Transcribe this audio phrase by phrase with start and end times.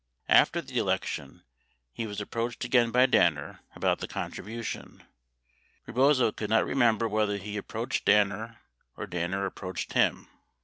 [0.29, 1.43] After the election,
[1.93, 5.03] he was approached again by Danner about the contribution.
[5.85, 8.57] Rebozo could not remember whether he approached Danner
[8.97, 10.27] or Danner ap proached him.